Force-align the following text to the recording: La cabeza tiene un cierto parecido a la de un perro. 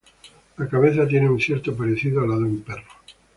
La 0.57 0.67
cabeza 0.67 1.07
tiene 1.07 1.29
un 1.29 1.39
cierto 1.39 1.75
parecido 1.77 2.21
a 2.23 2.27
la 2.27 2.35
de 2.35 2.45
un 2.45 2.61
perro. 2.63 2.89